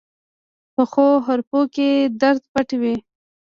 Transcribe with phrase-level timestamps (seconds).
[0.75, 1.89] پخو حرفو کې
[2.21, 2.95] درد پټ وي